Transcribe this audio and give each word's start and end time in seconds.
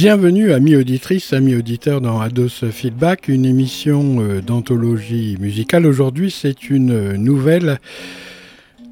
Bienvenue, 0.00 0.52
amis 0.52 0.76
auditrices, 0.76 1.32
amis 1.32 1.56
auditeurs, 1.56 2.00
dans 2.00 2.20
Ados 2.20 2.64
Feedback, 2.70 3.26
une 3.26 3.44
émission 3.44 4.20
euh, 4.20 4.40
d'anthologie 4.40 5.36
musicale. 5.40 5.86
Aujourd'hui, 5.86 6.30
c'est 6.30 6.70
une 6.70 7.16
nouvelle 7.16 7.80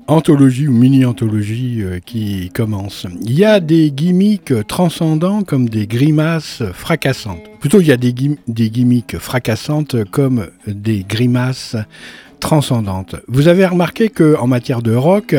anthologie 0.09 0.67
ou 0.67 0.73
mini-anthologie 0.73 1.81
euh, 1.81 2.01
qui 2.05 2.51
commence. 2.53 3.07
Il 3.23 3.39
y 3.39 3.45
a 3.45 3.61
des 3.61 3.93
gimmicks 3.93 4.53
transcendants 4.67 5.45
comme 5.45 5.69
des 5.69 5.87
grimaces 5.87 6.65
fracassantes. 6.73 7.45
Plutôt, 7.61 7.81
il 7.81 7.87
y 7.87 7.93
a 7.93 7.97
des, 7.97 8.13
gimmicks 8.13 9.17
fracassantes 9.17 10.03
comme 10.11 10.49
des 10.67 11.05
grimaces 11.09 11.77
transcendantes. 12.41 13.15
Vous 13.29 13.47
avez 13.47 13.65
remarqué 13.65 14.09
que 14.09 14.35
matière 14.49 14.83
de 14.83 14.97
rock, 14.97 15.37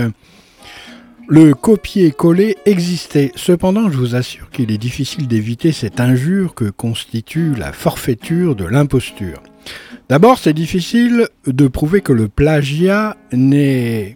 le 1.28 1.54
copier-coller 1.54 2.58
existait. 2.66 3.32
Cependant, 3.36 3.90
je 3.90 3.98
vous 3.98 4.16
assure 4.16 4.50
qu'il 4.50 4.72
est 4.72 4.78
difficile 4.78 5.28
d'éviter 5.28 5.72
cette 5.72 6.00
injure 6.00 6.56
que 6.56 6.70
constitue 6.70 7.54
la 7.56 7.74
forfaiture 7.74 8.56
de 8.56 8.66
l'imposture. 8.66 9.42
D'abord, 10.10 10.40
c'est 10.40 10.54
difficile 10.54 11.28
de 11.46 11.68
prouver 11.68 12.02
que 12.02 12.14
le 12.14 12.30
plagiat 12.30 13.18
n'est 13.34 14.16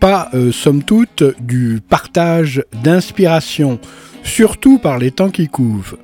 pas, 0.00 0.28
euh, 0.34 0.52
somme 0.52 0.84
toute, 0.84 1.24
du 1.40 1.80
partage 1.86 2.62
d'inspiration, 2.84 3.80
surtout 4.22 4.78
par 4.78 4.98
les 4.98 5.10
temps 5.10 5.30
qui 5.30 5.48
couvent. 5.48 5.96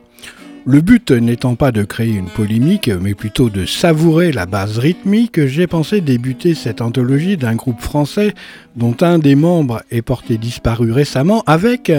Le 0.66 0.80
but 0.80 1.10
n'étant 1.10 1.56
pas 1.56 1.72
de 1.72 1.82
créer 1.82 2.14
une 2.14 2.30
polémique, 2.30 2.88
mais 2.88 3.14
plutôt 3.14 3.50
de 3.50 3.66
savourer 3.66 4.32
la 4.32 4.46
base 4.46 4.78
rythmique, 4.78 5.44
j'ai 5.44 5.66
pensé 5.66 6.00
débuter 6.00 6.54
cette 6.54 6.80
anthologie 6.80 7.36
d'un 7.36 7.54
groupe 7.54 7.82
français 7.82 8.32
dont 8.74 8.96
un 9.02 9.18
des 9.18 9.34
membres 9.34 9.82
est 9.90 10.00
porté 10.00 10.38
disparu 10.38 10.90
récemment 10.90 11.42
avec 11.46 11.92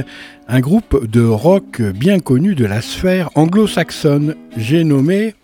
un 0.48 0.60
groupe 0.62 1.06
de 1.08 1.22
rock 1.22 1.80
bien 1.80 2.20
connu 2.20 2.56
de 2.56 2.66
la 2.66 2.82
sphère 2.82 3.30
anglo-saxonne. 3.36 4.34
J'ai 4.58 4.84
nommé 4.84 5.36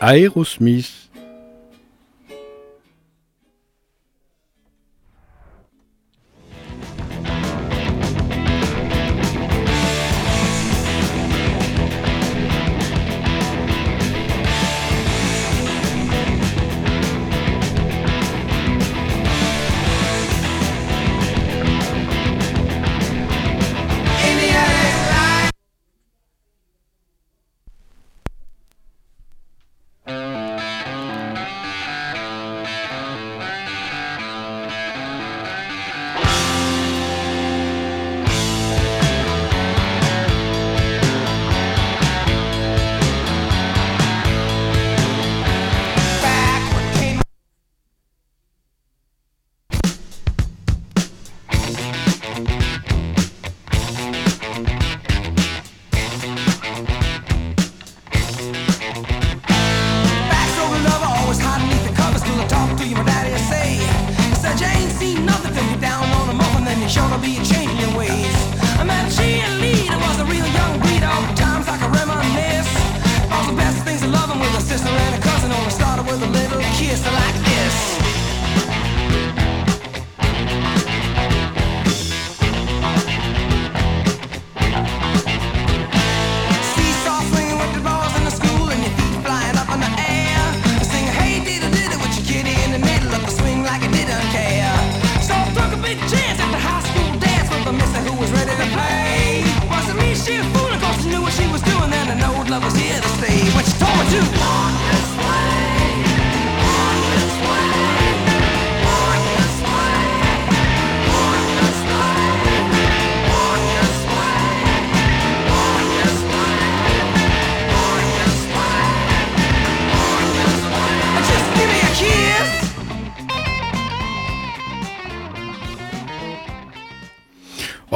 Aerosmith. 0.00 1.07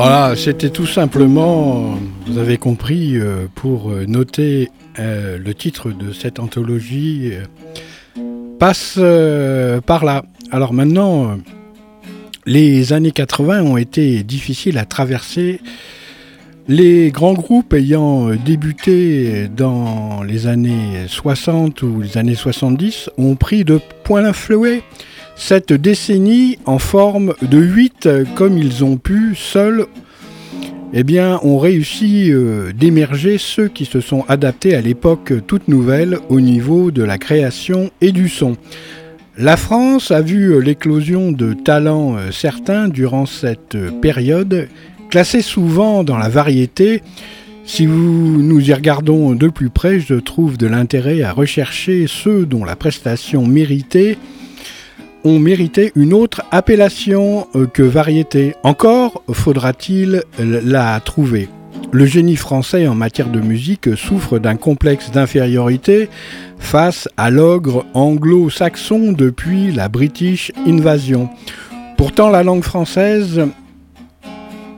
Voilà, 0.04 0.34
c'était 0.34 0.70
tout 0.70 0.88
simplement, 0.88 1.96
vous 2.26 2.38
avez 2.38 2.56
compris, 2.56 3.14
euh, 3.14 3.46
pour 3.54 3.92
euh, 3.92 4.04
noter 4.04 4.68
euh, 4.98 5.38
le 5.38 5.54
titre 5.54 5.92
de 5.92 6.12
cette 6.12 6.40
anthologie, 6.40 7.34
passe 8.58 8.98
par 9.86 10.04
là. 10.04 10.24
Alors 10.50 10.72
maintenant, 10.72 11.38
les 12.46 12.92
années 12.92 13.12
80 13.12 13.62
ont 13.62 13.76
été 13.76 14.24
difficiles 14.24 14.76
à 14.76 14.86
traverser. 14.86 15.60
Les 16.66 17.12
grands 17.12 17.34
groupes 17.34 17.72
ayant 17.72 18.34
débuté 18.34 19.46
dans 19.46 20.24
les 20.24 20.48
années 20.48 21.06
60 21.06 21.80
ou 21.82 22.00
les 22.00 22.18
années 22.18 22.34
70 22.34 23.08
ont 23.18 23.36
pris 23.36 23.62
de 23.62 23.78
points 24.02 24.24
influés 24.24 24.82
cette 25.36 25.72
décennie 25.72 26.58
en 26.66 26.78
forme 26.78 27.34
de 27.42 27.58
8 27.58 28.08
comme 28.34 28.58
ils 28.58 28.84
ont 28.84 28.96
pu 28.96 29.34
seuls 29.34 29.86
eh 30.92 31.04
bien, 31.04 31.40
ont 31.42 31.58
réussi 31.58 32.30
euh, 32.30 32.72
d'émerger 32.72 33.38
ceux 33.38 33.68
qui 33.68 33.86
se 33.86 34.00
sont 34.00 34.24
adaptés 34.28 34.74
à 34.74 34.82
l'époque 34.82 35.32
toute 35.46 35.68
nouvelle 35.68 36.18
au 36.28 36.40
niveau 36.40 36.90
de 36.90 37.02
la 37.02 37.16
création 37.16 37.90
et 38.02 38.12
du 38.12 38.28
son. 38.28 38.56
La 39.38 39.56
France 39.56 40.10
a 40.10 40.20
vu 40.20 40.52
euh, 40.52 40.58
l'éclosion 40.58 41.32
de 41.32 41.54
talents 41.54 42.16
euh, 42.16 42.30
certains 42.30 42.88
durant 42.88 43.24
cette 43.24 43.76
période, 44.02 44.68
classés 45.08 45.40
souvent 45.40 46.04
dans 46.04 46.18
la 46.18 46.28
variété. 46.28 47.02
Si 47.64 47.86
nous 47.86 48.60
y 48.60 48.74
regardons 48.74 49.34
de 49.34 49.48
plus 49.48 49.70
près, 49.70 50.00
je 50.00 50.16
trouve 50.16 50.58
de 50.58 50.66
l'intérêt 50.66 51.22
à 51.22 51.32
rechercher 51.32 52.06
ceux 52.08 52.44
dont 52.44 52.64
la 52.64 52.76
prestation 52.76 53.46
méritée 53.46 54.18
ont 55.24 55.38
mérité 55.38 55.92
une 55.96 56.12
autre 56.12 56.42
appellation 56.50 57.46
euh, 57.54 57.66
que 57.66 57.82
variété. 57.82 58.54
Encore 58.62 59.22
faudra-t-il 59.32 60.22
la 60.38 61.00
trouver. 61.00 61.48
Le 61.90 62.06
génie 62.06 62.36
français 62.36 62.86
en 62.88 62.94
matière 62.94 63.28
de 63.28 63.40
musique 63.40 63.96
souffre 63.96 64.38
d'un 64.38 64.56
complexe 64.56 65.10
d'infériorité 65.10 66.08
face 66.58 67.06
à 67.18 67.30
l'ogre 67.30 67.84
anglo-saxon 67.92 69.12
depuis 69.12 69.72
la 69.72 69.88
British 69.88 70.52
Invasion. 70.66 71.28
Pourtant, 71.98 72.30
la 72.30 72.42
langue 72.42 72.62
française 72.62 73.42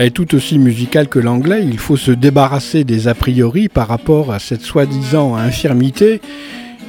est 0.01 0.11
tout 0.11 0.35
aussi 0.35 0.59
musicale 0.59 1.09
que 1.09 1.21
l'anglais. 1.21 1.65
Il 1.65 1.79
faut 1.79 1.97
se 1.97 2.11
débarrasser 2.11 2.83
des 2.83 3.07
a 3.07 3.15
priori 3.15 3.69
par 3.69 3.87
rapport 3.87 4.33
à 4.33 4.41
cette 4.41 4.63
soi-disant 4.63 5.37
infirmité 5.37 6.21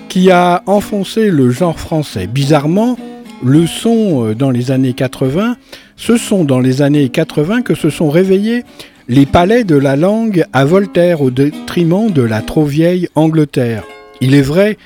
qui 0.10 0.32
a 0.32 0.64
enfoncé 0.66 1.30
le 1.30 1.52
genre 1.52 1.80
français. 1.80 2.26
Bizarrement, 2.26 2.98
le 3.46 3.68
son 3.68 4.26
euh, 4.26 4.36
dans 4.36 4.50
les 4.50 4.72
années 4.72 4.94
80, 4.94 5.58
ce 5.96 6.18
sont 6.18 6.44
dans 6.44 6.60
les 6.60 6.82
années 6.82 7.10
80 7.10 7.62
que 7.62 7.76
se 7.76 7.90
sont 7.90 8.10
réveillés 8.10 8.64
les 9.08 9.28
palais 9.28 9.64
de 9.64 9.76
la 9.76 9.96
langue 9.96 10.46
à 10.52 10.66
Voltaire 10.66 11.22
au 11.22 11.30
détriment 11.30 12.10
de 12.10 12.24
la 12.24 12.42
trop 12.42 12.66
vieille 12.66 13.08
Angleterre. 13.14 13.84
Il 14.20 14.34
est 14.34 14.42
vrai 14.42 14.78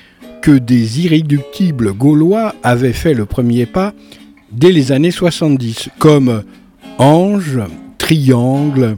que 0.41 0.51
des 0.51 1.05
irréductibles 1.05 1.93
gaulois 1.93 2.53
avaient 2.61 2.93
fait 2.93 3.13
le 3.13 3.25
premier 3.25 3.65
pas 3.65 3.93
dès 4.51 4.71
les 4.71 4.91
années 4.91 5.11
70, 5.11 5.89
comme 5.97 6.43
Ange, 6.97 7.59
Triangle, 7.97 8.97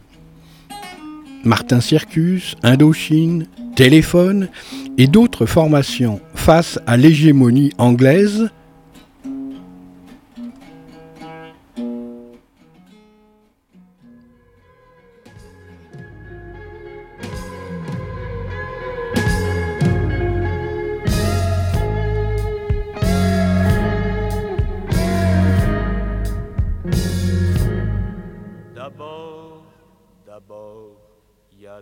Martin 1.44 1.82
Circus, 1.82 2.56
Indochine, 2.64 3.46
Téléphone 3.76 4.50
et 4.98 5.08
d'autres 5.08 5.46
formations 5.46 6.20
face 6.34 6.80
à 6.88 6.98
l'hégémonie 6.98 7.72
anglaise 7.78 8.50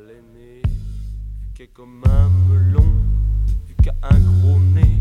l'aîné, 0.07 0.61
vu 1.55 1.63
est 1.63 1.67
comme 1.67 2.01
un 2.05 2.29
melon, 2.49 2.85
vu 3.67 3.75
qu'à 3.83 3.93
un 4.03 4.19
gros 4.19 4.59
nez, 4.59 4.97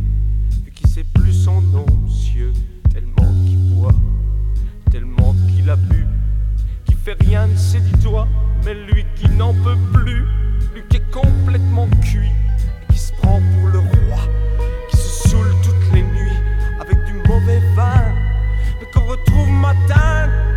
vu 0.64 0.72
qu'il 0.72 0.88
sait 0.88 1.04
plus 1.04 1.32
son 1.32 1.60
nom, 1.60 1.86
monsieur, 2.04 2.52
tellement 2.92 3.32
qu'il 3.46 3.74
boit, 3.74 3.94
tellement 4.90 5.34
qu'il 5.48 5.68
a 5.70 5.76
bu, 5.76 6.06
qu'il 6.84 6.96
fait 6.96 7.16
rien 7.20 7.46
de 7.46 7.56
ses 7.56 7.80
doigts, 8.02 8.28
mais 8.64 8.74
lui 8.74 9.04
qui 9.14 9.28
n'en 9.28 9.54
peut 9.54 9.78
plus, 9.92 10.24
lui 10.74 10.82
qui 10.88 10.96
est 10.96 11.10
complètement 11.10 11.88
cuit, 12.02 12.30
et 12.82 12.92
qui 12.92 12.98
se 12.98 13.12
prend 13.12 13.40
pour 13.40 13.68
le 13.68 13.78
roi, 13.78 14.20
qui 14.90 14.96
se 14.96 15.28
saoule 15.28 15.54
toutes 15.62 15.92
les 15.92 16.02
nuits 16.02 16.38
avec 16.80 17.04
du 17.04 17.12
mauvais 17.28 17.60
vin, 17.74 18.14
mais 18.80 18.86
qu'on 18.92 19.06
retrouve 19.06 19.50
matin. 19.50 20.47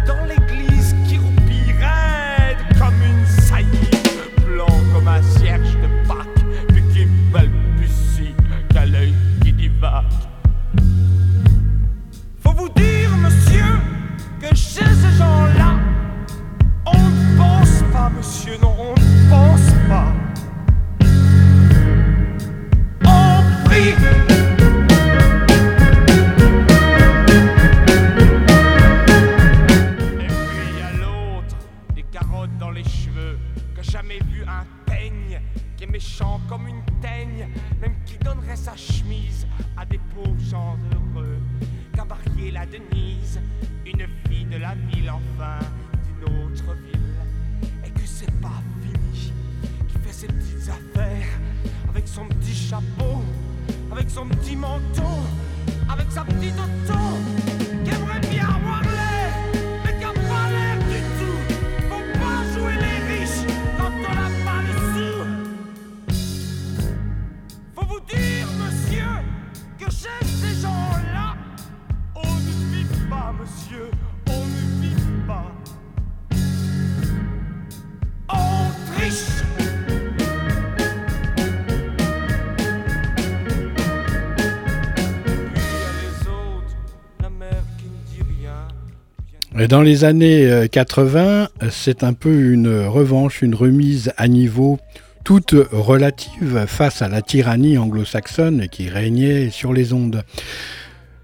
Dans 89.70 89.82
les 89.84 90.06
années 90.06 90.68
80, 90.72 91.22
euh, 91.62 91.68
c'est 91.70 92.04
un 92.04 92.14
peu 92.14 92.52
une 92.52 92.86
revanche, 92.86 93.44
une 93.44 93.54
remise 93.54 94.12
à 94.18 94.28
niveau 94.28 94.80
toute 95.24 95.54
relative 95.72 96.66
face 96.68 97.04
à 97.04 97.10
la 97.10 97.22
tyrannie 97.22 97.78
anglo-saxonne 97.78 98.68
qui 98.70 98.90
régnait 98.90 99.52
sur 99.52 99.72
les 99.72 99.94
ondes. 99.94 100.24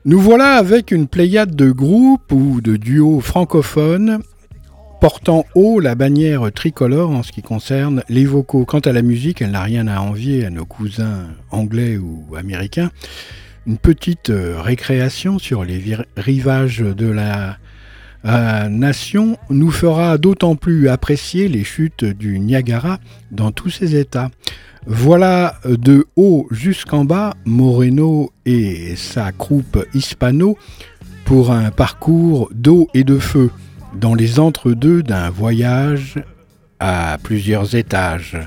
Nous 0.06 0.20
voilà 0.20 0.54
avec 0.54 0.92
une 0.92 1.08
pléiade 1.08 1.56
de 1.56 1.72
groupes 1.72 2.32
ou 2.32 2.62
de 2.62 2.76
duos 2.76 3.22
francophones 3.22 4.20
portant 5.02 5.46
haut 5.56 5.80
la 5.80 5.96
bannière 5.96 6.52
tricolore 6.54 7.10
en 7.10 7.24
ce 7.24 7.32
qui 7.32 7.42
concerne 7.42 8.04
les 8.08 8.26
vocaux. 8.26 8.66
Quant 8.66 8.80
à 8.80 8.92
la 8.92 9.02
musique, 9.02 9.42
elle 9.42 9.52
n'a 9.52 9.64
rien 9.64 9.88
à 9.88 10.00
envier 10.00 10.46
à 10.46 10.52
nos 10.52 10.66
cousins 10.66 11.28
anglais 11.50 11.98
ou 11.98 12.36
américains. 12.36 12.92
Une 13.66 13.78
petite 13.78 14.30
euh, 14.30 14.62
récréation 14.62 15.40
sur 15.40 15.64
les 15.64 15.82
rivages 16.16 16.80
de 16.80 17.08
la 17.08 17.58
nation 18.24 19.38
nous 19.50 19.72
fera 19.72 20.18
d'autant 20.18 20.56
plus 20.56 20.90
apprécier 20.90 21.48
les 21.48 21.64
chutes 21.64 22.06
du 22.06 22.40
Niagara 22.40 23.00
dans 23.32 23.52
tous 23.52 23.70
ses 23.70 23.96
états. 23.96 24.30
Voilà 24.86 25.56
de 25.66 26.08
haut 26.16 26.48
jusqu'en 26.50 27.04
bas 27.04 27.36
Moreno 27.46 28.32
et 28.46 28.96
sa 28.96 29.32
croupe 29.32 29.86
hispano 29.94 30.58
pour 31.26 31.52
un 31.52 31.72
parcours 31.72 32.50
d'eau 32.54 32.88
et 32.94 33.04
de 33.04 33.20
feu 33.20 33.52
dans 33.96 34.16
les 34.16 34.40
entre-deux 34.40 35.04
d'un 35.04 35.30
voyage 35.30 36.16
à 36.80 37.18
plusieurs 37.22 37.76
étages. 37.76 38.38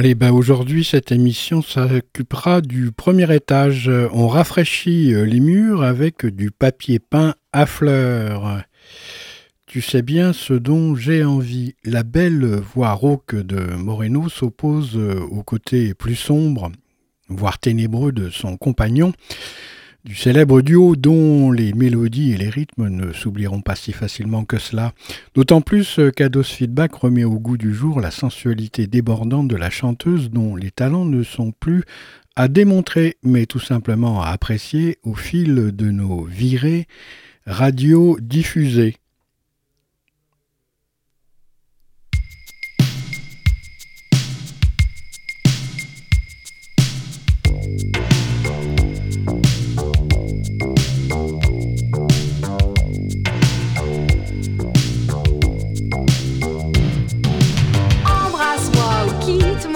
Allez, 0.00 0.14
ben 0.14 0.30
aujourd'hui, 0.32 0.82
cette 0.82 1.12
émission 1.12 1.60
s'occupera 1.60 2.62
du 2.62 2.90
premier 2.90 3.34
étage. 3.34 3.90
On 4.14 4.28
rafraîchit 4.28 5.12
euh, 5.12 5.26
les 5.26 5.40
murs 5.40 5.82
avec 5.82 6.24
du 6.24 6.50
papier 6.50 6.98
peint 6.98 7.34
à 7.52 7.66
fleurs. 7.66 8.62
Tu 9.66 9.82
sais 9.82 10.00
bien 10.00 10.32
ce 10.32 10.54
dont 10.54 10.94
j'ai 10.94 11.22
envie. 11.22 11.74
La 11.84 12.02
belle 12.02 12.46
voix 12.46 12.94
rauque 12.94 13.34
de 13.34 13.60
Moreno 13.76 14.30
s'oppose 14.30 14.96
euh, 14.96 15.20
au 15.20 15.42
côté 15.42 15.92
plus 15.92 16.16
sombre, 16.16 16.72
voire 17.28 17.58
ténébreux 17.58 18.12
de 18.12 18.30
son 18.30 18.56
compagnon 18.56 19.12
du 20.04 20.14
célèbre 20.14 20.62
duo 20.62 20.96
dont 20.96 21.50
les 21.52 21.72
mélodies 21.72 22.32
et 22.32 22.36
les 22.36 22.48
rythmes 22.48 22.88
ne 22.88 23.12
s'oublieront 23.12 23.60
pas 23.60 23.74
si 23.74 23.92
facilement 23.92 24.44
que 24.44 24.58
cela. 24.58 24.92
D'autant 25.34 25.60
plus 25.60 26.00
qu'Ados 26.16 26.44
Feedback 26.44 26.94
remet 26.94 27.24
au 27.24 27.38
goût 27.38 27.56
du 27.56 27.74
jour 27.74 28.00
la 28.00 28.10
sensualité 28.10 28.86
débordante 28.86 29.48
de 29.48 29.56
la 29.56 29.70
chanteuse 29.70 30.30
dont 30.30 30.56
les 30.56 30.70
talents 30.70 31.04
ne 31.04 31.22
sont 31.22 31.52
plus 31.52 31.84
à 32.36 32.48
démontrer, 32.48 33.16
mais 33.22 33.46
tout 33.46 33.60
simplement 33.60 34.22
à 34.22 34.28
apprécier 34.28 34.98
au 35.02 35.14
fil 35.14 35.54
de 35.74 35.90
nos 35.90 36.24
virées 36.24 36.86
radio 37.46 38.16
diffusées. 38.20 38.96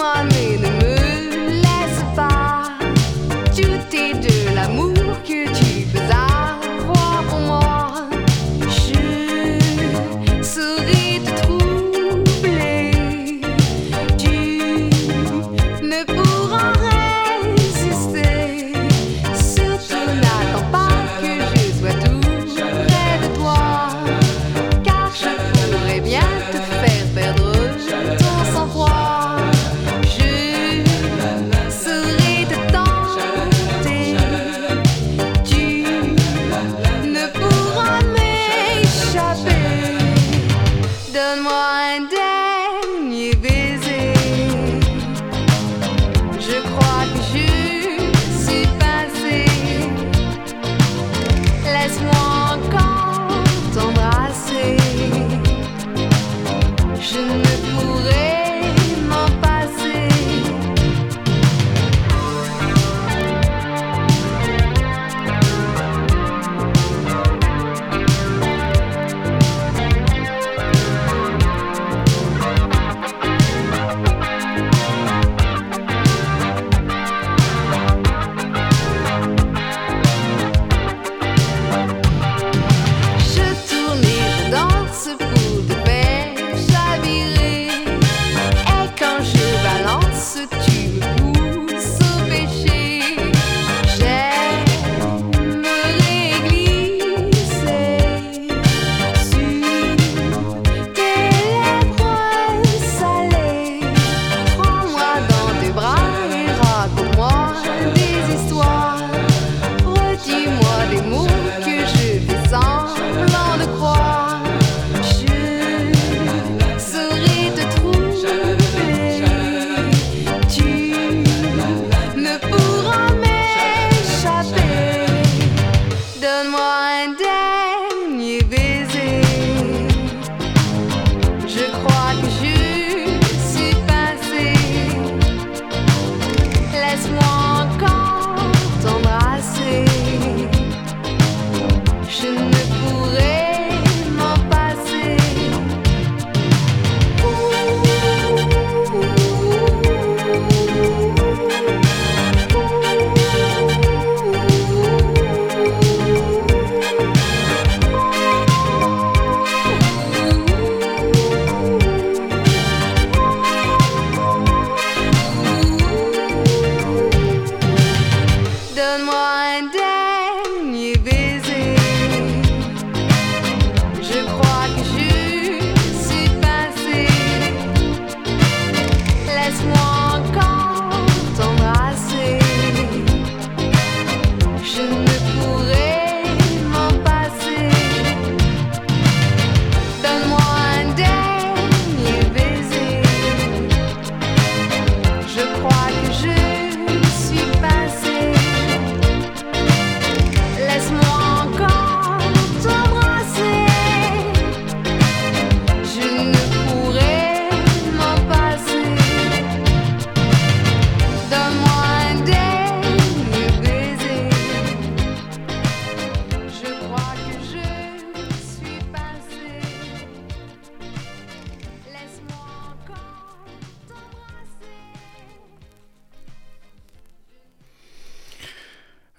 on 0.05 0.34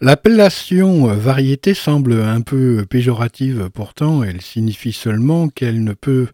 L'appellation 0.05 1.07
variété 1.07 1.73
semble 1.73 2.13
un 2.21 2.41
peu 2.41 2.85
péjorative 2.87 3.71
pourtant, 3.73 4.21
elle 4.21 4.39
signifie 4.39 4.91
seulement 4.91 5.49
qu'elle 5.49 5.83
ne 5.83 5.93
peut 5.93 6.27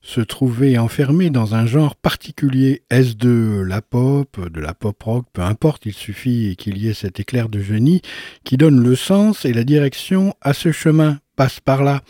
se 0.00 0.20
trouver 0.20 0.76
enfermée 0.76 1.30
dans 1.30 1.54
un 1.54 1.64
genre 1.64 1.94
particulier. 1.94 2.82
Est-ce 2.90 3.14
de 3.14 3.62
la 3.64 3.80
pop, 3.80 4.40
de 4.50 4.60
la 4.60 4.74
pop 4.74 5.00
rock, 5.00 5.26
peu 5.32 5.42
importe, 5.42 5.86
il 5.86 5.92
suffit 5.92 6.56
qu'il 6.56 6.78
y 6.78 6.88
ait 6.88 6.94
cet 6.94 7.20
éclair 7.20 7.48
de 7.48 7.60
génie 7.60 8.02
qui 8.42 8.56
donne 8.56 8.82
le 8.82 8.96
sens 8.96 9.44
et 9.44 9.52
la 9.52 9.62
direction 9.62 10.34
à 10.40 10.52
ce 10.52 10.72
chemin, 10.72 11.20
passe 11.36 11.60
par 11.60 11.84
là. 11.84 12.02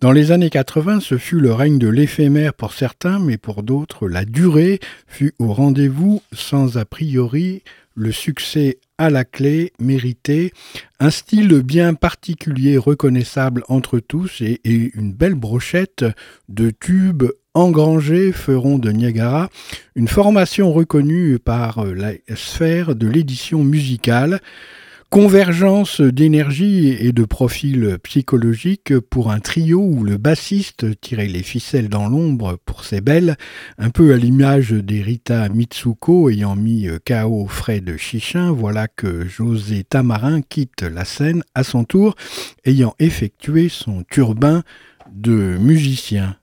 Dans 0.00 0.12
les 0.12 0.30
années 0.30 0.48
80, 0.48 1.00
ce 1.00 1.18
fut 1.18 1.40
le 1.40 1.52
règne 1.52 1.80
de 1.80 1.88
l'éphémère 1.88 2.54
pour 2.54 2.72
certains, 2.72 3.18
mais 3.18 3.36
pour 3.36 3.64
d'autres, 3.64 4.06
la 4.06 4.24
durée 4.24 4.78
fut 5.08 5.34
au 5.40 5.52
rendez-vous 5.52 6.22
sans 6.32 6.78
a 6.78 6.84
priori 6.84 7.62
le 7.96 8.12
succès 8.12 8.78
à 8.96 9.10
la 9.10 9.24
clé 9.24 9.72
mérité, 9.80 10.52
un 11.00 11.10
style 11.10 11.62
bien 11.62 11.94
particulier 11.94 12.78
reconnaissable 12.78 13.64
entre 13.66 13.98
tous 13.98 14.40
et, 14.40 14.60
une 14.64 15.12
belle 15.12 15.34
brochette 15.34 16.04
de 16.48 16.70
tubes 16.70 17.24
engrangés 17.54 18.30
feront 18.30 18.78
de 18.78 18.92
Niagara 18.92 19.50
une 19.96 20.06
formation 20.06 20.72
reconnue 20.72 21.40
par 21.40 21.84
la 21.84 22.12
sphère 22.36 22.94
de 22.94 23.08
l'édition 23.08 23.64
musicale. 23.64 24.40
Convergence 25.10 26.02
d'énergie 26.02 26.88
et 26.88 27.12
de 27.12 27.24
profil 27.24 27.96
psychologique 28.02 28.98
pour 28.98 29.30
un 29.30 29.40
trio 29.40 29.80
où 29.80 30.04
le 30.04 30.18
bassiste 30.18 31.00
tirait 31.00 31.28
les 31.28 31.42
ficelles 31.42 31.88
dans 31.88 32.10
l'ombre 32.10 32.58
pour 32.66 32.84
ses 32.84 33.00
belles, 33.00 33.36
un 33.78 33.88
peu 33.88 34.12
à 34.12 34.18
l'image 34.18 34.72
d'Erita 34.72 35.48
Mitsuko 35.48 36.28
ayant 36.28 36.56
mis 36.56 36.88
KO 37.06 37.46
Fred 37.46 37.96
Chichin, 37.96 38.52
voilà 38.52 38.86
que 38.86 39.26
José 39.26 39.82
Tamarin 39.82 40.42
quitte 40.42 40.82
la 40.82 41.06
scène 41.06 41.42
à 41.54 41.64
son 41.64 41.84
tour, 41.84 42.14
ayant 42.66 42.94
effectué 42.98 43.70
son 43.70 44.04
turbin 44.10 44.62
de 45.10 45.56
musicien. 45.58 46.36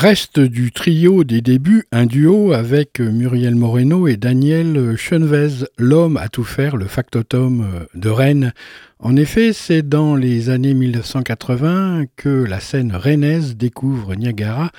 Reste 0.00 0.38
du 0.38 0.70
trio 0.70 1.24
des 1.24 1.40
débuts 1.40 1.88
un 1.90 2.06
duo 2.06 2.52
avec 2.52 3.00
Muriel 3.00 3.56
Moreno 3.56 4.06
et 4.06 4.16
Daniel 4.16 4.94
Chenvez, 4.96 5.66
l'homme 5.76 6.16
à 6.16 6.28
tout 6.28 6.44
faire, 6.44 6.76
le 6.76 6.84
factotum 6.84 7.66
de 7.94 8.08
Rennes. 8.08 8.52
En 9.00 9.16
effet, 9.16 9.52
c'est 9.52 9.82
dans 9.82 10.14
les 10.14 10.50
années 10.50 10.74
1980 10.74 12.04
que 12.14 12.28
la 12.28 12.60
scène 12.60 12.94
rennaise 12.94 13.56
découvre 13.56 14.14
Niagara, 14.14 14.70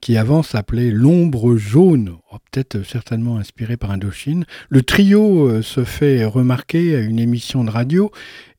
qui 0.00 0.16
avant 0.16 0.42
s'appelait 0.42 0.90
L'ombre 0.90 1.56
jaune, 1.56 2.14
oh, 2.32 2.38
peut-être 2.50 2.82
certainement 2.82 3.36
inspiré 3.36 3.76
par 3.76 3.90
Indochine. 3.90 4.46
Le 4.70 4.80
trio 4.80 5.50
euh, 5.50 5.60
se 5.60 5.84
fait 5.84 6.24
remarquer 6.24 6.96
à 6.96 7.00
une 7.00 7.18
émission 7.18 7.62
de 7.62 7.70
radio 7.70 8.10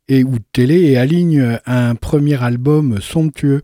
et 0.07 0.23
ou 0.23 0.37
de 0.37 0.45
télé 0.53 0.79
et 0.91 0.97
aligne 0.99 1.57
un 1.65 1.95
premier 1.95 2.43
album 2.43 3.01
somptueux. 3.01 3.63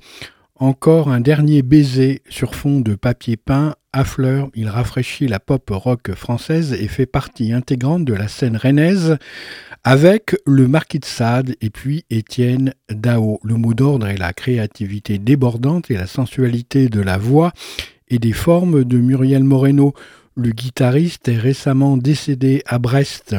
Encore 0.62 1.08
un 1.08 1.22
dernier 1.22 1.62
baiser 1.62 2.22
sur 2.28 2.54
fond 2.54 2.82
de 2.82 2.93
papier 2.95 3.38
peint 3.38 3.76
à 3.93 4.04
fleurs, 4.04 4.50
il 4.56 4.67
rafraîchit 4.67 5.26
la 5.26 5.39
pop 5.39 5.63
rock 5.69 6.13
française 6.15 6.74
et 6.74 6.89
fait 6.89 7.06
partie 7.06 7.54
intégrante 7.54 8.04
de 8.04 8.13
la 8.13 8.28
scène 8.28 8.58
rennaise 8.58 9.17
avec 9.86 10.36
le 10.45 10.67
Marquis 10.67 11.00
de 11.00 11.06
Sade 11.06 11.56
et 11.62 11.69
puis 11.69 12.04
Étienne 12.10 12.74
Dao. 12.89 13.39
Le 13.41 13.56
mot 13.56 13.74
d'ordre 13.74 14.08
est 14.08 14.17
la 14.17 14.34
créativité 14.34 15.17
débordante 15.17 15.89
et 15.91 15.95
la 15.95 16.08
sensualité 16.08 16.89
de 16.89 17.00
la 17.00 17.17
voix 17.17 17.54
et 18.10 18.19
des 18.19 18.34
formes 18.34 18.84
de 18.84 18.98
Muriel 18.98 19.45
Moreno. 19.45 19.93
Le 20.36 20.50
guitariste 20.50 21.30
est 21.30 21.38
récemment 21.38 21.95
décédé 21.95 22.63
à 22.65 22.80
Brest. 22.80 23.38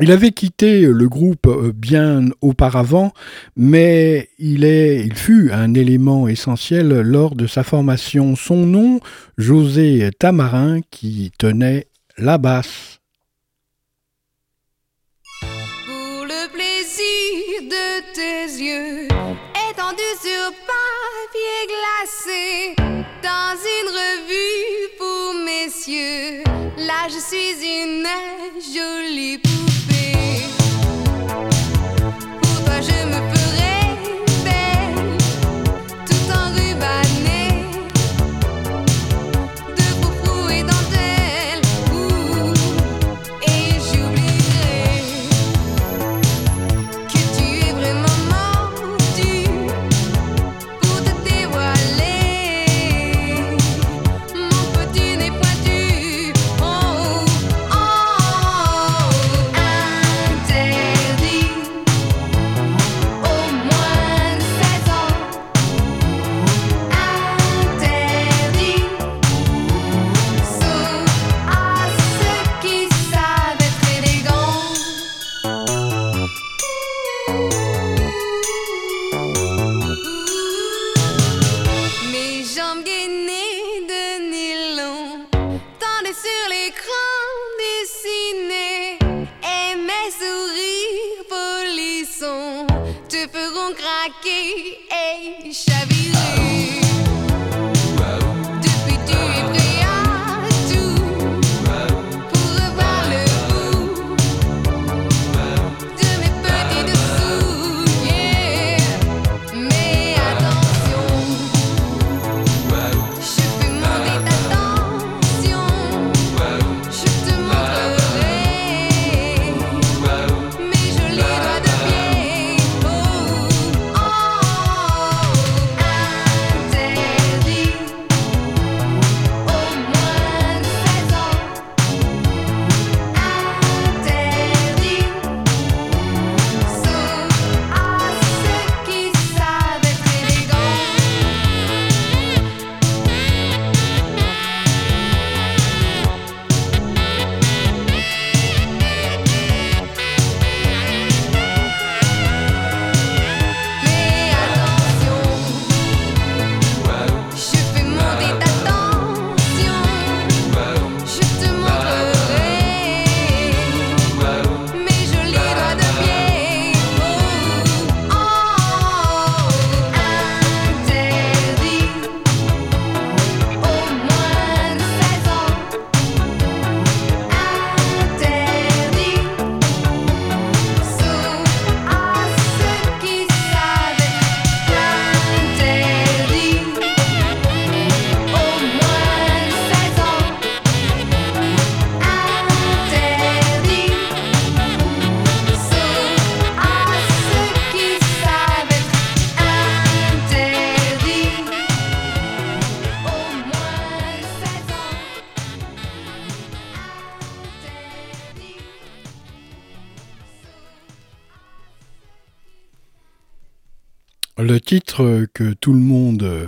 Il 0.00 0.10
avait 0.10 0.32
quitté 0.32 0.80
le 0.80 1.08
groupe 1.08 1.46
euh, 1.46 1.72
bien 1.72 2.28
auparavant, 2.40 3.12
mais 3.56 4.28
il, 4.38 4.64
est, 4.64 5.06
il 5.06 5.14
fut 5.14 5.52
un 5.52 5.72
élément 5.74 6.26
essentiel 6.26 6.88
lors 6.88 7.36
de 7.36 7.46
sa 7.46 7.62
formation. 7.62 8.34
Son 8.34 8.66
nom, 8.66 8.98
José 9.38 10.10
Tamarin, 10.18 10.80
qui 10.90 11.30
tenait 11.38 11.86
la 12.18 12.38
basse. 12.38 12.98
Pour 15.40 16.24
le 16.24 16.48
plaisir 16.52 17.62
de 17.62 18.12
tes 18.14 18.64
yeux, 18.64 19.04
étendu 19.70 20.10
sur 20.20 20.50
papier 20.66 21.68
glacé, 21.70 22.74
dans 23.22 23.56
une 23.78 23.90
revue 24.00 24.88
pour 24.98 25.34
messieurs, 25.44 26.42
là 26.78 27.06
je 27.08 27.20
suis 27.20 27.54
une 27.62 28.06
jolie 28.60 29.38
Le 33.04 33.43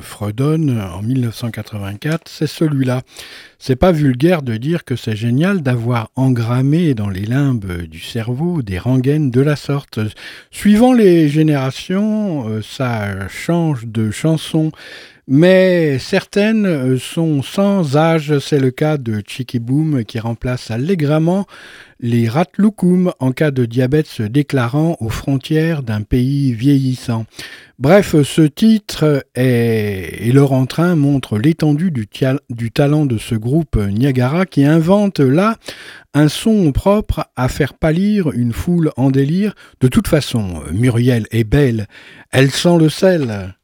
fredonne 0.01 0.81
en 0.81 1.03
1984, 1.03 2.29
c'est 2.29 2.47
celui-là. 2.47 3.03
C'est 3.59 3.77
pas 3.77 3.93
vulgaire 3.93 4.43
de 4.43 4.57
dire 4.57 4.85
que 4.85 4.97
c'est 4.97 5.17
génial 5.17 5.63
d'avoir 5.63 6.11
engrammé 6.17 6.95
dans 6.95 7.09
les 7.09 7.25
limbes 7.25 7.83
du 7.83 8.01
cerveau 8.01 8.63
des 8.63 8.79
rengaines 8.79 9.31
de 9.31 9.41
la 9.41 9.57
sorte. 9.57 9.99
Suivant 10.51 10.93
les 10.93 11.29
générations, 11.29 12.49
euh, 12.49 12.63
ça 12.63 13.29
change 13.29 13.87
de 13.87 14.11
chanson 14.11 14.73
mais 15.29 15.99
certaines 15.99 16.99
sont 16.99 17.43
sans 17.43 17.97
âge. 17.97 18.39
C'est 18.39 18.61
le 18.61 18.71
cas 18.71 18.97
de 18.97 19.23
Chicky 19.27 19.59
Boom 19.59 20.05
qui 20.05 20.21
remplace 20.21 20.71
allègrement 20.71 21.47
les 21.99 22.29
ratloukoum 22.29 23.13
en 23.19 23.33
cas 23.33 23.51
de 23.51 23.65
diabète 23.65 24.07
se 24.07 24.23
déclarant 24.23 24.97
aux 25.01 25.09
frontières 25.09 25.83
d'un 25.83 26.03
pays 26.03 26.53
vieillissant. 26.53 27.25
Bref, 27.79 28.15
ce 28.23 28.43
titre 28.43 29.25
et 29.35 30.31
leur 30.33 30.53
entrain 30.53 30.95
montre 30.95 31.39
l'étendue 31.39 31.91
du, 31.91 32.09
du, 32.51 32.71
talent 32.71 33.07
de 33.07 33.19
ce 33.19 33.35
groupe 33.35 33.77
Niagara 33.77 34.47
qui 34.47 34.65
invente 34.65 35.21
là 35.21 35.57
un 36.15 36.29
son 36.29 36.73
propre 36.73 37.27
à 37.37 37.49
faire 37.49 37.75
pâlir 37.75 38.31
une 38.33 38.53
foule 38.53 38.93
en 38.97 39.11
délire. 39.11 39.55
De 39.81 39.89
toute 39.89 40.09
façon, 40.09 40.63
Muriel 40.73 41.27
est 41.31 41.45
belle, 41.45 41.87
elle 42.31 42.51
sent 42.51 42.79
le 42.79 42.89
sel. 42.89 43.56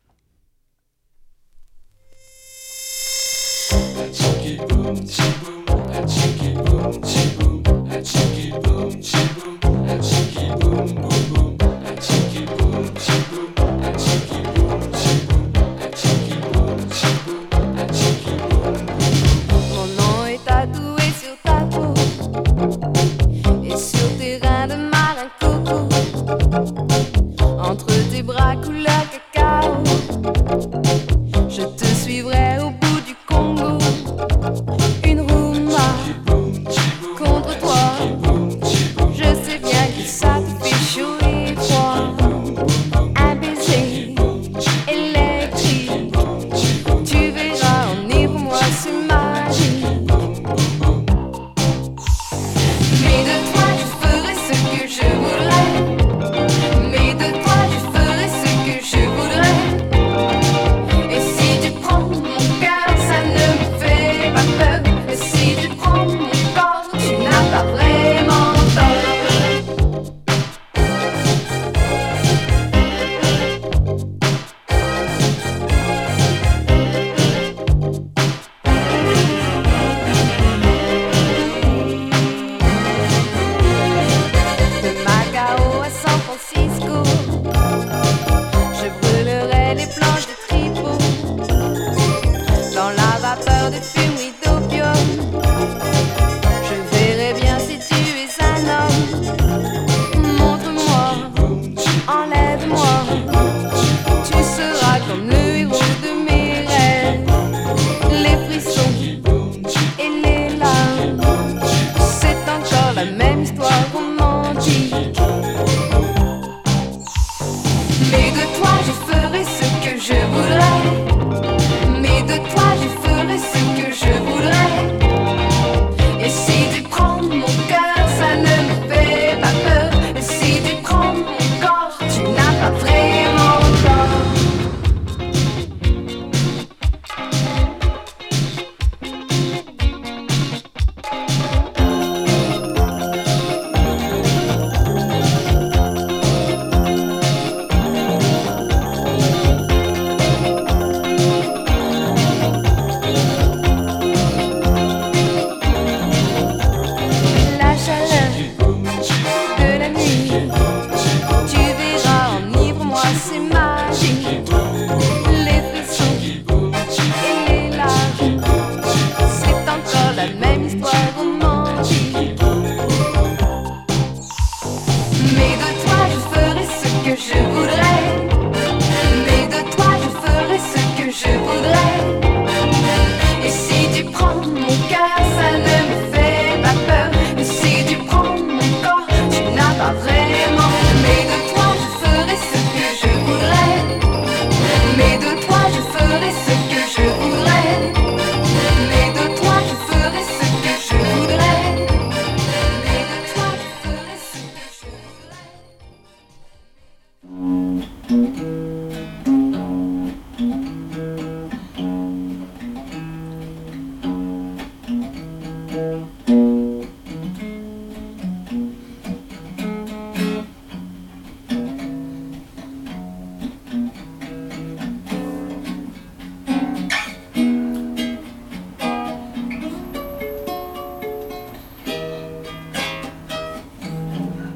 je 118.87 118.93
ferai 118.93 119.45
ce 119.45 119.67
que 119.85 119.99
je 119.99 120.15
veux. 120.15 120.42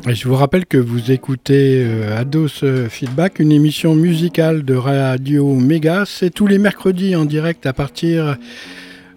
Et 0.09 0.14
je 0.14 0.29
vous 0.29 0.37
rappelle 0.37 0.66
que 0.66 0.79
vous 0.79 1.11
écoutez 1.11 1.85
euh, 1.85 2.16
Ados 2.16 2.64
Feedback, 2.88 3.40
une 3.40 3.51
émission 3.51 3.97
musicale 3.97 4.64
de 4.64 4.75
Radio 4.75 5.53
Méga. 5.55 6.05
C'est 6.07 6.31
tous 6.31 6.47
les 6.47 6.59
mercredis 6.59 7.16
en 7.16 7.25
direct 7.25 7.66
à 7.66 7.73
partir 7.73 8.37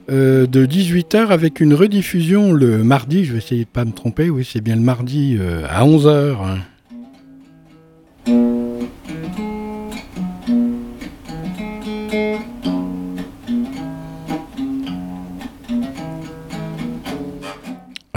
de 0.07 0.65
18h 0.65 1.27
avec 1.27 1.59
une 1.59 1.75
rediffusion 1.75 2.51
le 2.51 2.83
mardi. 2.83 3.25
Je 3.25 3.33
vais 3.33 3.37
essayer 3.37 3.65
de 3.65 3.69
ne 3.69 3.73
pas 3.73 3.85
me 3.85 3.91
tromper. 3.91 4.31
Oui, 4.31 4.47
c'est 4.51 4.61
bien 4.61 4.75
le 4.75 4.81
mardi 4.81 5.37
à 5.69 5.85
11h. 5.85 6.57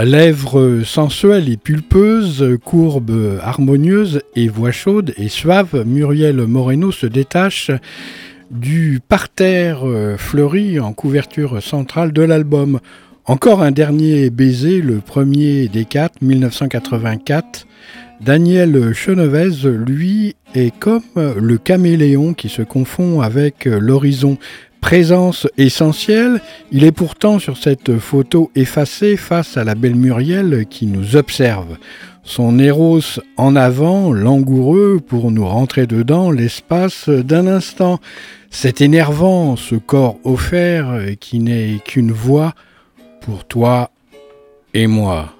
Lèvres 0.03 0.81
sensuelles 0.83 1.47
et 1.49 1.55
pulpeuses, 1.55 2.57
courbes 2.65 3.39
harmonieuses 3.41 4.21
et 4.35 4.49
voix 4.49 4.71
chaude 4.71 5.13
et 5.17 5.29
suave, 5.29 5.83
Muriel 5.85 6.45
Moreno 6.45 6.91
se 6.91 7.05
détache 7.05 7.71
du 8.51 8.99
parterre 9.07 9.83
fleuri 10.17 10.79
en 10.81 10.91
couverture 10.91 11.63
centrale 11.63 12.11
de 12.11 12.21
l'album. 12.21 12.81
Encore 13.25 13.61
un 13.61 13.71
dernier 13.71 14.29
baiser, 14.29 14.81
le 14.81 14.97
premier 14.97 15.69
des 15.69 15.85
quatre, 15.85 16.21
1984. 16.21 17.65
Daniel 18.19 18.93
Chenevez, 18.93 19.69
lui, 19.69 20.35
est 20.53 20.77
comme 20.77 21.01
le 21.15 21.57
caméléon 21.57 22.33
qui 22.33 22.49
se 22.49 22.61
confond 22.61 23.21
avec 23.21 23.65
l'horizon 23.65 24.37
présence 24.83 25.47
essentielle, 25.57 26.41
il 26.73 26.83
est 26.83 26.91
pourtant 26.91 27.39
sur 27.39 27.55
cette 27.55 27.97
photo 27.99 28.51
effacée 28.53 29.15
face 29.15 29.55
à 29.55 29.63
la 29.63 29.75
belle 29.75 29.95
Muriel 29.95 30.65
qui 30.69 30.87
nous 30.87 31.15
observe. 31.15 31.77
Son 32.25 32.59
héros 32.59 32.99
en 33.37 33.55
avant, 33.55 34.11
langoureux 34.11 34.99
pour 34.99 35.31
nous 35.31 35.47
rentrer 35.47 35.87
dedans 35.87 36.31
l'espace 36.31 37.07
d'un 37.07 37.47
instant. 37.47 38.01
C'est 38.49 38.81
énervant, 38.81 39.55
ce 39.55 39.75
corps 39.75 40.17
offert 40.25 40.99
qui 41.17 41.39
n'est 41.39 41.79
qu'une 41.85 42.11
voix 42.11 42.53
pour 43.21 43.45
toi 43.45 43.89
et 44.73 44.87
moi. 44.87 45.33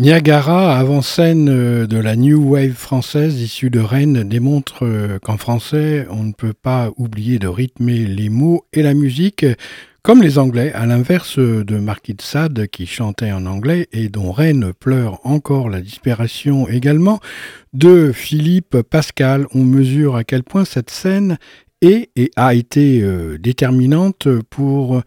Niagara, 0.00 0.78
avant-scène 0.78 1.50
euh, 1.50 1.86
de 1.86 1.98
la 1.98 2.16
New 2.16 2.52
Wave 2.52 2.72
française 2.72 3.38
issue 3.38 3.68
de 3.68 3.80
Rennes, 3.80 4.26
démontre 4.26 4.86
euh, 4.86 5.18
qu'en 5.18 5.36
français, 5.36 6.06
on 6.08 6.24
ne 6.24 6.32
peut 6.32 6.54
pas 6.54 6.90
oublier 6.96 7.38
de 7.38 7.46
rythmer 7.46 8.06
les 8.06 8.30
mots 8.30 8.64
et 8.72 8.82
la 8.82 8.94
musique, 8.94 9.44
comme 10.00 10.22
les 10.22 10.38
Anglais, 10.38 10.72
à 10.72 10.86
l'inverse 10.86 11.38
de 11.38 11.76
Marquis 11.76 12.14
de 12.14 12.22
Sade 12.22 12.66
qui 12.68 12.86
chantait 12.86 13.30
en 13.30 13.44
anglais 13.44 13.88
et 13.92 14.08
dont 14.08 14.32
Rennes 14.32 14.72
pleure 14.72 15.20
encore 15.24 15.68
la 15.68 15.82
disparition 15.82 16.66
également, 16.66 17.20
de 17.74 18.10
Philippe 18.10 18.80
Pascal. 18.80 19.46
On 19.52 19.64
mesure 19.64 20.16
à 20.16 20.24
quel 20.24 20.44
point 20.44 20.64
cette 20.64 20.88
scène 20.88 21.36
est 21.82 22.08
et 22.16 22.30
a 22.36 22.54
été 22.54 23.02
euh, 23.02 23.36
déterminante 23.36 24.28
pour 24.48 25.02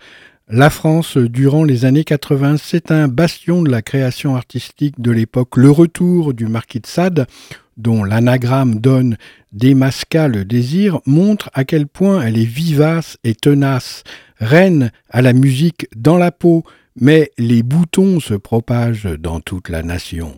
la 0.50 0.70
France, 0.70 1.18
durant 1.18 1.64
les 1.64 1.86
années 1.86 2.04
80, 2.04 2.58
c'est 2.58 2.92
un 2.92 3.08
bastion 3.08 3.64
de 3.64 3.72
la 3.72 3.82
création 3.82 4.36
artistique 4.36 5.00
de 5.00 5.10
l'époque. 5.10 5.56
Le 5.56 5.72
retour 5.72 6.34
du 6.34 6.48
marquis 6.48 6.82
de 6.82 6.86
Sade, 6.86 7.28
dont 7.78 8.04
l'anagramme 8.04 8.76
donne 8.76 9.18
Démasca 9.54 10.28
le 10.28 10.44
désir, 10.44 11.00
montre 11.06 11.50
à 11.54 11.64
quel 11.64 11.88
point 11.88 12.22
elle 12.22 12.38
est 12.38 12.44
vivace 12.44 13.18
et 13.24 13.36
tenace. 13.36 14.04
Reine 14.38 14.92
à 15.10 15.22
la 15.22 15.32
musique 15.32 15.88
dans 15.96 16.18
la 16.18 16.32
peau, 16.32 16.64
mais 17.00 17.32
les 17.38 17.64
boutons 17.64 18.20
se 18.20 18.34
propagent 18.34 19.18
dans 19.18 19.40
toute 19.40 19.70
la 19.70 19.82
nation. 19.82 20.36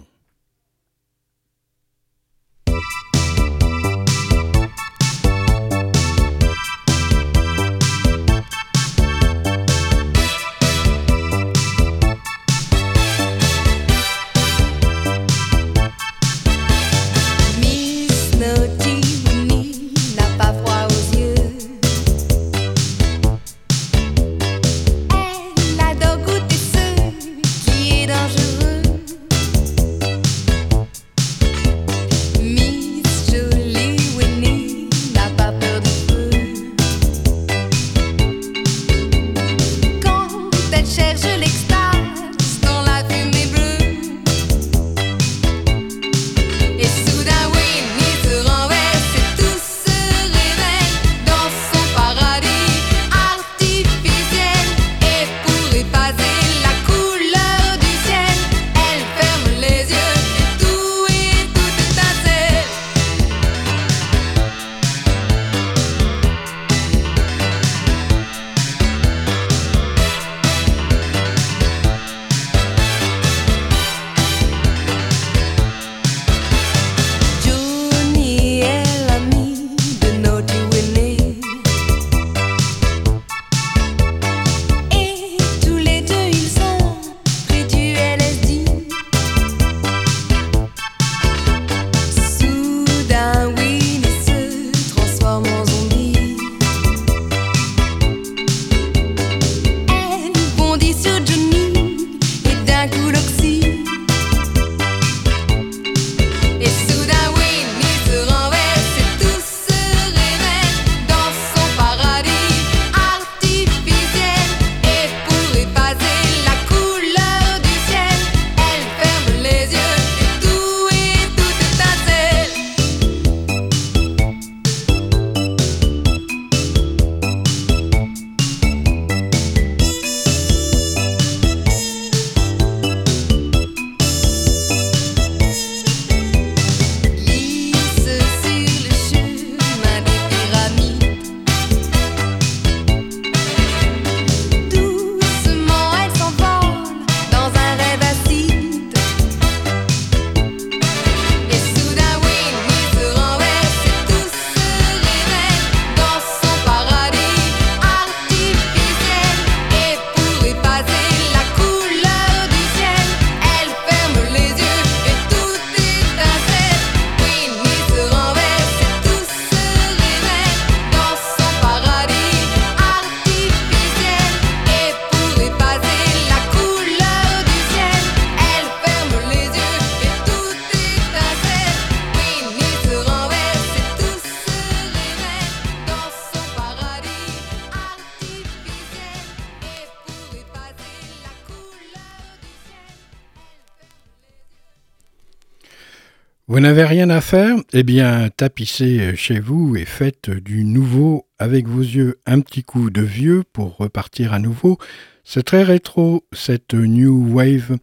N'avez 196.66 196.84
rien 196.84 197.12
à 197.12 197.22
faire 197.22 197.58
Eh 197.74 197.84
bien, 197.84 198.30
tapissez 198.36 199.16
chez 199.16 199.40
vous 199.40 199.76
et 199.76 199.86
faites 199.86 200.32
du 200.32 200.64
nouveau 200.66 201.28
avec 201.38 201.68
vos 201.68 201.82
yeux 201.82 202.16
un 202.26 202.40
petit 202.40 202.64
coup 202.64 202.90
de 202.90 203.04
vieux 203.04 203.44
pour 203.54 203.78
repartir 203.78 204.34
à 204.34 204.40
nouveau. 204.40 204.80
C'est 205.24 205.44
très 205.44 205.62
rétro, 205.62 206.26
cette 206.34 206.74
New 206.74 207.36
Wave. 207.36 207.78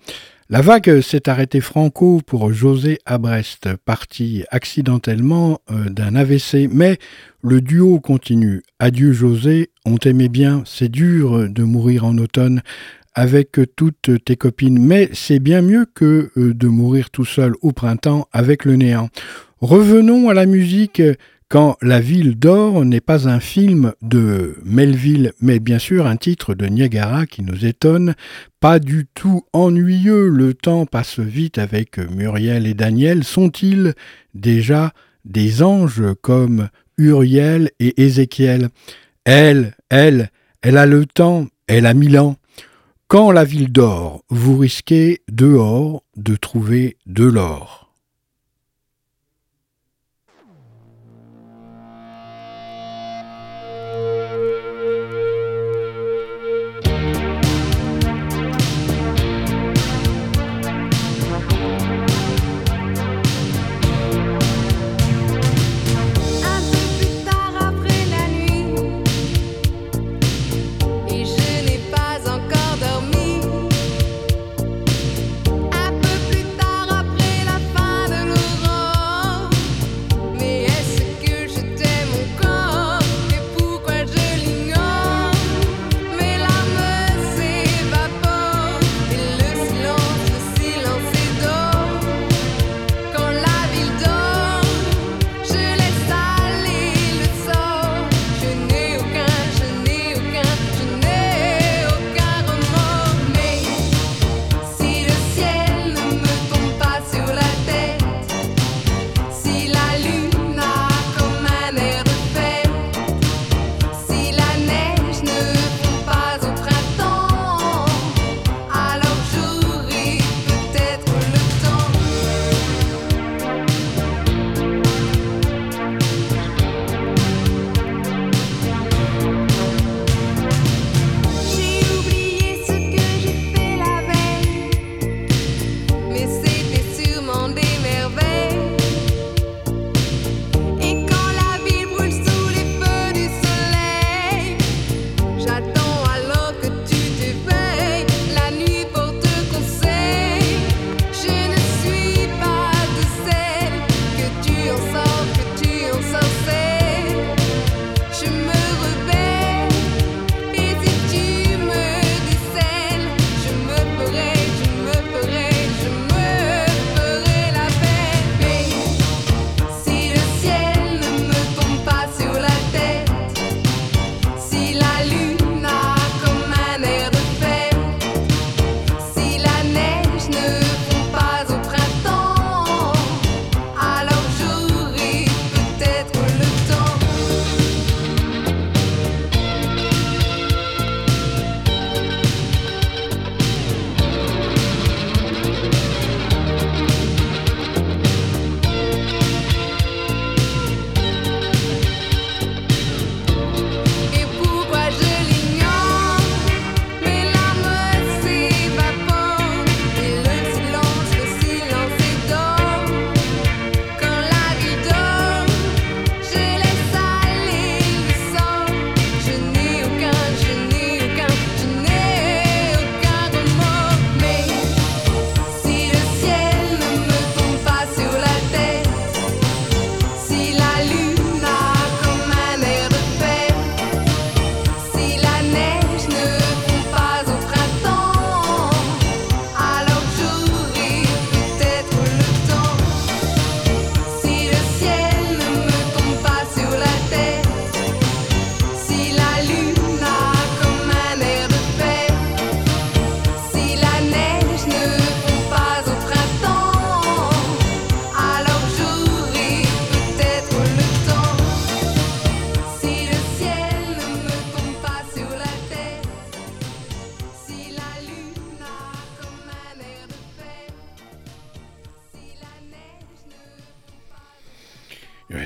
La 0.51 0.63
vague 0.63 1.01
s'est 1.01 1.29
arrêtée 1.29 1.61
franco 1.61 2.23
pour 2.27 2.53
José 2.53 2.99
à 3.07 3.19
Brest, 3.19 3.69
parti 3.85 4.43
accidentellement 4.51 5.61
euh, 5.71 5.89
d'un 5.89 6.17
AVC, 6.17 6.69
mais 6.69 6.99
le 7.41 7.61
duo 7.61 8.01
continue. 8.01 8.63
Adieu 8.81 9.13
José, 9.13 9.71
on 9.87 9.97
t'aimait 9.97 10.29
bien, 10.29 10.65
c'est 10.67 10.91
dur 10.91 11.49
de 11.49 11.63
mourir 11.63 12.05
en 12.05 12.19
automne 12.19 12.63
avec 13.15 13.61
toutes 13.77 14.25
tes 14.25 14.37
copines, 14.37 14.79
mais 14.79 15.11
c'est 15.13 15.39
bien 15.39 15.63
mieux 15.63 15.87
que 15.95 16.31
euh, 16.37 16.55
de 16.55 16.69
mourir 16.69 17.11
tout 17.11 17.25
seul 17.25 17.55
au 17.61 17.73
printemps 17.73 18.27
avec 18.33 18.65
le 18.65 18.77
néant. 18.77 19.09
Revenons 19.61 20.29
à 20.29 20.35
la 20.35 20.47
musique. 20.47 21.03
Quand 21.53 21.77
La 21.83 22.01
ville 22.01 22.39
d'or 22.39 22.83
n'est 22.87 23.03
pas 23.03 23.29
un 23.29 23.39
film 23.39 23.93
de 24.01 24.57
Melville, 24.65 25.33
mais 25.43 25.61
bien 25.61 25.79
sûr 25.79 26.07
un 26.07 26.17
titre 26.17 26.55
de 26.55 26.65
Niagara 26.65 27.27
qui 27.27 27.43
nous 27.43 27.67
étonne, 27.67 28.15
pas 28.59 28.79
du 28.79 29.07
tout 29.13 29.43
ennuyeux, 29.53 30.29
le 30.29 30.55
temps 30.55 30.87
passe 30.87 31.19
vite 31.19 31.59
avec 31.59 31.99
Muriel 31.99 32.67
et 32.67 32.73
Daniel, 32.73 33.23
sont-ils 33.23 33.93
déjà 34.35 34.95
des 35.27 35.63
anges 35.63 36.15
comme 36.23 36.71
Uriel 36.97 37.71
et 37.81 38.03
Ézéchiel? 38.03 38.71
Elle, 39.27 39.75
elle, 39.91 40.31
elle 40.63 40.79
a 40.79 40.87
le 40.87 41.05
temps, 41.05 41.49
elle 41.67 41.85
a 41.85 41.93
mille 41.93 42.19
ans, 42.19 42.37
Quand 43.13 43.31
la 43.31 43.45
ville 43.45 43.71
dort, 43.71 44.23
vous 44.31 44.57
risquez 44.57 45.21
dehors 45.29 46.03
de 46.17 46.35
trouver 46.35 46.97
de 47.05 47.25
l'or. 47.25 47.82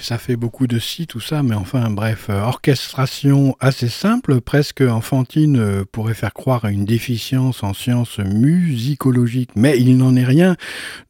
Ça 0.07 0.19
fait 0.19 0.37
beaucoup 0.37 0.69
de 0.69 0.79
si, 0.79 1.09
tout 1.09 1.19
ça, 1.19 1.43
mais 1.43 1.57
enfin, 1.57 1.91
bref, 1.91 2.27
euh, 2.31 2.41
orchestration 2.41 3.57
assez 3.59 3.89
simple, 3.89 4.41
presque 4.41 4.81
enfantine, 4.81 5.59
euh, 5.59 5.85
pourrait 5.91 6.15
faire 6.15 6.33
croire 6.33 6.65
à 6.65 6.71
une 6.71 6.85
déficience 6.85 7.65
en 7.65 7.75
sciences 7.75 8.21
musicologiques, 8.21 9.51
mais 9.57 9.81
il 9.81 9.97
n'en 9.97 10.15
est 10.15 10.25
rien. 10.25 10.55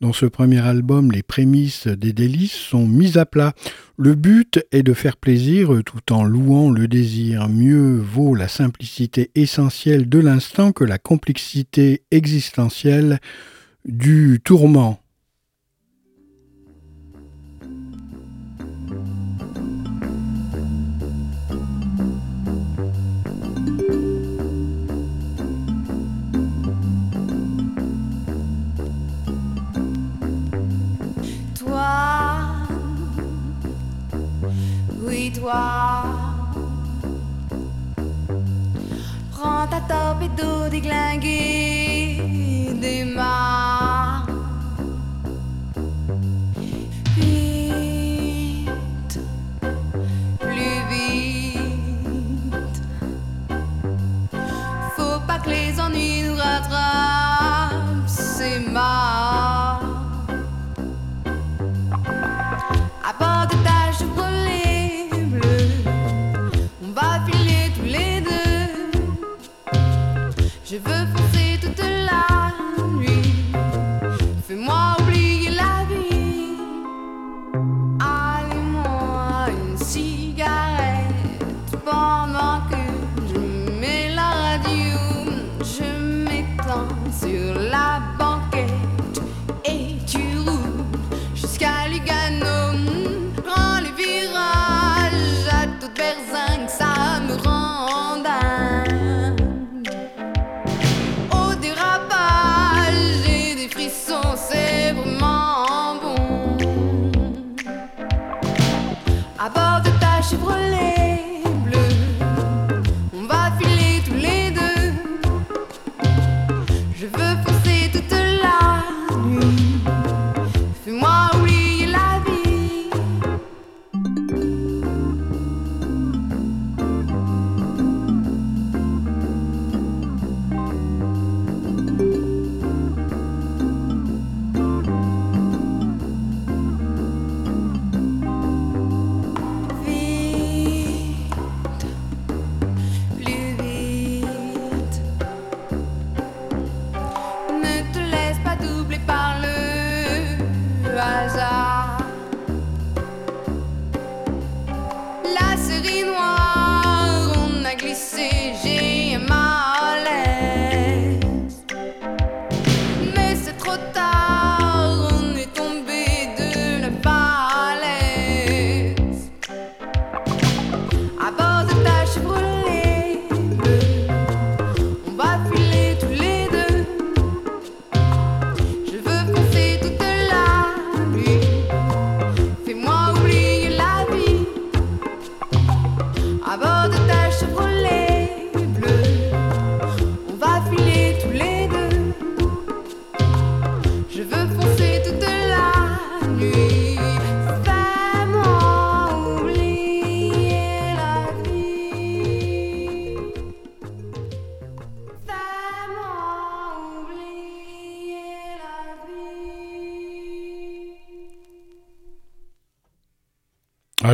Dans 0.00 0.14
ce 0.14 0.24
premier 0.24 0.66
album, 0.66 1.12
les 1.12 1.22
prémices 1.22 1.88
des 1.88 2.14
délices 2.14 2.54
sont 2.54 2.88
mises 2.88 3.18
à 3.18 3.26
plat. 3.26 3.52
Le 3.98 4.14
but 4.14 4.64
est 4.72 4.82
de 4.82 4.94
faire 4.94 5.18
plaisir 5.18 5.68
tout 5.84 6.10
en 6.10 6.24
louant 6.24 6.70
le 6.70 6.88
désir. 6.88 7.50
Mieux 7.50 7.98
vaut 7.98 8.34
la 8.34 8.48
simplicité 8.48 9.30
essentielle 9.34 10.08
de 10.08 10.20
l'instant 10.20 10.72
que 10.72 10.84
la 10.84 10.96
complexité 10.96 12.02
existentielle 12.10 13.18
du 13.84 14.40
tourment. 14.42 14.98
Prends 39.32 39.66
ta 39.68 39.80
torpédo 39.80 40.68
déglinguée, 40.70 42.22
démarre. 42.80 43.26
Vite, 43.26 44.05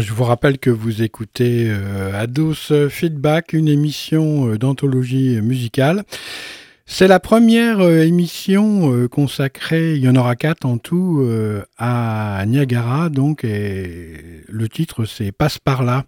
je 0.03 0.13
vous 0.13 0.25
rappelle 0.25 0.59
que 0.59 0.71
vous 0.71 1.03
écoutez 1.03 1.69
euh, 1.69 2.21
Ados 2.21 2.73
Feedback, 2.89 3.53
une 3.53 3.69
émission 3.69 4.49
euh, 4.49 4.59
d'anthologie 4.59 5.41
musicale. 5.41 6.03
C'est 6.87 7.07
la 7.07 7.21
première 7.21 7.81
euh, 7.81 8.03
émission 8.03 9.09
consacrée, 9.09 9.95
il 9.95 10.03
y 10.03 10.09
en 10.09 10.17
aura 10.17 10.35
quatre 10.35 10.67
en 10.67 10.79
tout, 10.79 11.27
à 11.79 12.45
Niagara, 12.47 13.09
donc, 13.09 13.45
et 13.45 14.45
le 14.49 14.69
titre 14.69 15.05
c'est 15.05 15.31
Passe 15.31 15.59
par 15.59 15.85
là. 15.85 16.05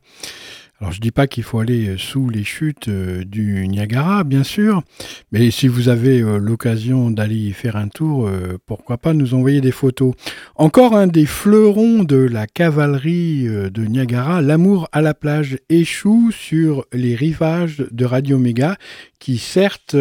Alors 0.85 0.93
je 0.93 1.01
dis 1.01 1.13
pas 1.13 1.27
qu'il 1.27 1.45
faut 1.45 1.61
aller 1.61 1.89
euh, 1.89 1.97
sous 1.97 2.29
les 2.29 2.45
chutes 2.45 2.89
euh, 2.89 3.25
du 3.25 3.67
Niagara, 3.69 4.23
bien 4.23 4.45
sûr, 4.45 4.83
mais 5.33 5.51
si 5.51 5.67
vous 5.67 5.89
avez 5.89 6.21
euh, 6.21 6.37
l'occasion 6.37 7.11
d'aller 7.11 7.37
y 7.37 7.53
faire 7.55 7.77
un 7.77 7.89
tour, 7.89 8.31
pourquoi 8.67 8.99
pas 8.99 9.15
nous 9.15 9.33
envoyer 9.33 9.63
des 9.63 9.71
photos. 9.71 10.13
Encore 10.57 10.95
un 10.95 11.07
des 11.07 11.25
fleurons 11.25 12.05
de 12.05 12.19
la 12.19 12.47
cavalerie 12.47 13.45
de 13.45 13.85
Niagara, 13.87 14.43
l'amour 14.43 14.87
à 14.93 15.01
la 15.01 15.15
plage 15.15 15.57
échoue 15.71 16.31
sur 16.33 16.85
les 16.93 17.15
rivages 17.15 17.87
de 17.91 18.05
Radio 18.05 18.39
Méga, 18.39 18.77
qui 19.19 19.39
certes 19.39 19.97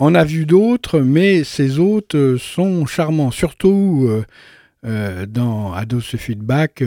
en 0.00 0.16
a 0.16 0.24
vu 0.24 0.46
d'autres, 0.46 0.98
mais 0.98 1.44
ces 1.44 1.78
hôtes 1.78 2.16
sont 2.38 2.86
charmants, 2.86 3.30
surtout 3.30 4.10
dans 4.82 5.72
Ados 5.74 6.16
Feedback. 6.16 6.82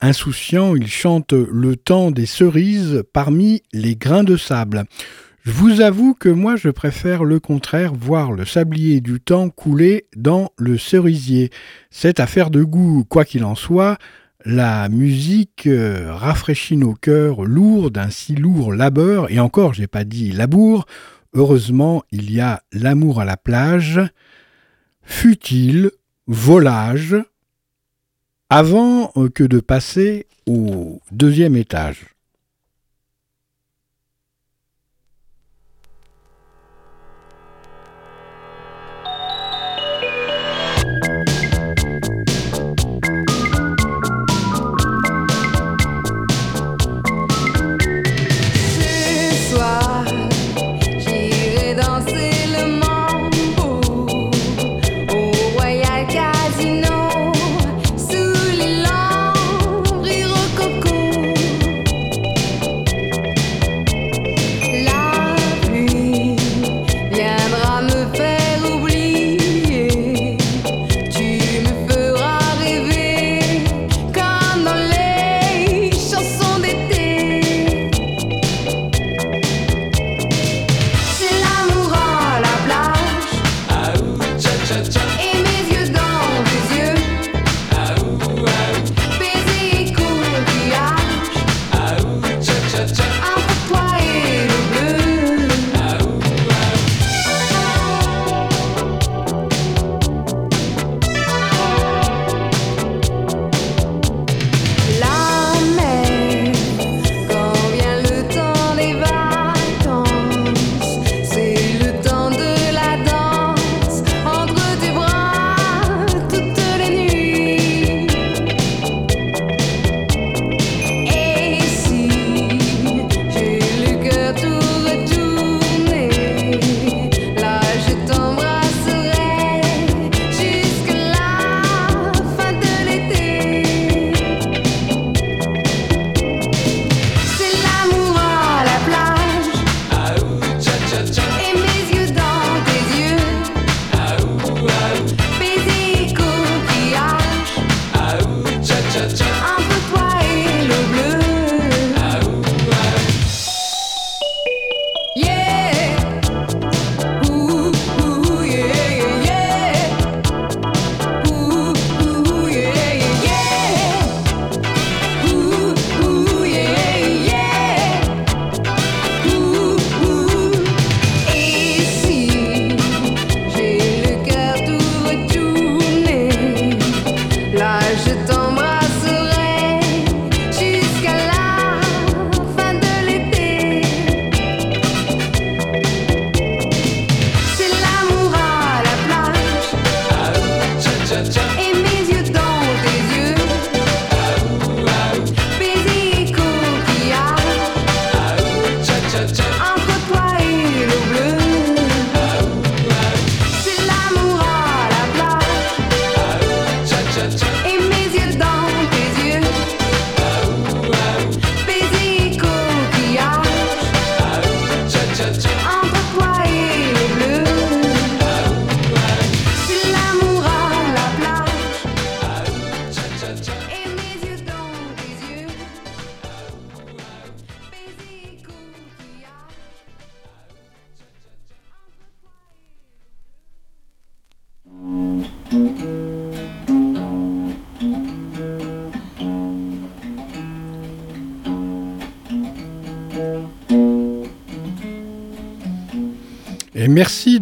Insouciant, 0.00 0.76
il 0.76 0.86
chante 0.86 1.32
le 1.32 1.74
temps 1.74 2.12
des 2.12 2.26
cerises 2.26 3.02
parmi 3.12 3.62
les 3.72 3.96
grains 3.96 4.22
de 4.22 4.36
sable. 4.36 4.84
Je 5.44 5.50
vous 5.50 5.80
avoue 5.80 6.14
que 6.14 6.28
moi 6.28 6.54
je 6.54 6.68
préfère 6.68 7.24
le 7.24 7.40
contraire, 7.40 7.94
voir 7.94 8.30
le 8.30 8.44
sablier 8.44 9.00
du 9.00 9.18
temps 9.18 9.50
couler 9.50 10.06
dans 10.14 10.52
le 10.56 10.78
cerisier. 10.78 11.50
C'est 11.90 12.20
affaire 12.20 12.50
de 12.50 12.62
goût, 12.62 13.04
quoi 13.08 13.24
qu'il 13.24 13.44
en 13.44 13.56
soit, 13.56 13.98
la 14.44 14.88
musique 14.88 15.66
euh, 15.66 16.12
rafraîchit 16.14 16.76
nos 16.76 16.94
cœurs 16.94 17.44
lourds 17.44 17.90
d'un 17.90 18.10
si 18.10 18.36
lourd 18.36 18.72
labeur, 18.72 19.30
et 19.32 19.40
encore 19.40 19.74
j'ai 19.74 19.88
pas 19.88 20.04
dit 20.04 20.30
labour, 20.30 20.86
heureusement 21.34 22.04
il 22.12 22.30
y 22.30 22.40
a 22.40 22.62
l'amour 22.72 23.20
à 23.20 23.24
la 23.24 23.36
plage, 23.36 24.00
futile, 25.02 25.90
volage, 26.28 27.16
avant 28.50 29.12
euh, 29.16 29.28
que 29.28 29.44
de 29.44 29.60
passer 29.60 30.26
au 30.46 31.00
deuxième 31.12 31.56
étage. 31.56 32.06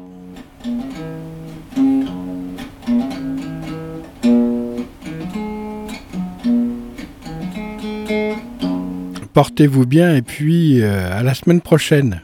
Portez-vous 9.32 9.86
bien 9.86 10.14
et 10.16 10.22
puis 10.22 10.82
à 10.82 11.22
la 11.22 11.34
semaine 11.34 11.60
prochaine. 11.60 12.22